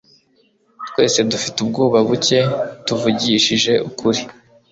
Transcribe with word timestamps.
Twese 0.87 1.19
dufite 1.31 1.57
ubwoba 1.63 1.97
buke, 2.07 2.39
tuvugishije 2.85 3.73
ukuri. 3.89 4.21